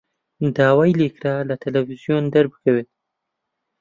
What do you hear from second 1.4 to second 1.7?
لە